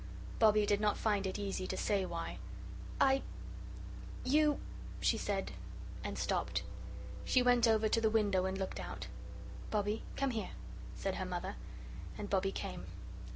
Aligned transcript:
Bobbie 0.39 0.65
did 0.65 0.81
not 0.81 0.97
find 0.97 1.27
it 1.27 1.37
easy 1.37 1.67
to 1.67 1.77
say 1.77 2.07
why. 2.07 2.39
"I 2.99 3.21
you" 4.23 4.59
she 4.99 5.15
said 5.15 5.51
and 6.03 6.17
stopped. 6.17 6.63
She 7.23 7.43
went 7.43 7.67
over 7.67 7.87
to 7.89 8.01
the 8.01 8.09
window 8.09 8.47
and 8.47 8.57
looked 8.57 8.79
out. 8.79 9.05
"Bobbie, 9.69 10.01
come 10.17 10.31
here," 10.31 10.53
said 10.95 11.17
her 11.17 11.25
Mother, 11.27 11.55
and 12.17 12.31
Bobbie 12.31 12.51
came. 12.51 12.87